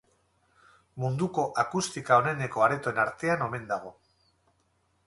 [1.03, 3.95] Munduko akustika oneneko aretoen artean omen dago.